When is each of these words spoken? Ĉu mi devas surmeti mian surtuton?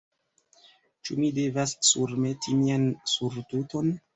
Ĉu 1.09 1.17
mi 1.19 1.29
devas 1.39 1.75
surmeti 1.91 2.59
mian 2.63 2.89
surtuton? 3.17 3.97